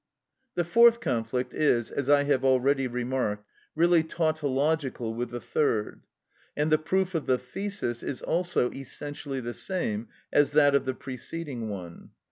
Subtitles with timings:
[0.55, 6.01] The fourth conflict is, as I have already remarked, really tautological with the third;
[6.57, 10.95] and the proof of the thesis is also essentially the same as that of the
[10.95, 12.09] preceding one.